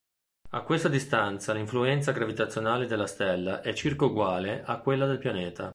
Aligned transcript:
A 0.53 0.61
questa 0.63 0.87
distanza 0.89 1.53
l'influenza 1.53 2.11
gravitazionale 2.11 2.87
della 2.87 3.05
stella 3.05 3.61
è 3.61 3.71
circa 3.75 4.05
uguale 4.05 4.63
a 4.63 4.79
quella 4.79 5.05
del 5.05 5.19
pianeta. 5.19 5.69